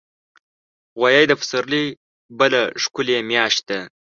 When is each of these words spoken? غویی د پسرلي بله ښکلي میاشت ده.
غویی 0.99 1.25
د 1.27 1.31
پسرلي 1.39 1.85
بله 2.39 2.61
ښکلي 2.83 3.17
میاشت 3.29 3.61
ده. 3.69 3.79